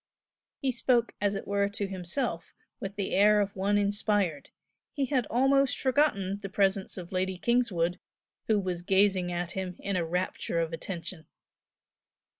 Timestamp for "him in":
9.51-9.95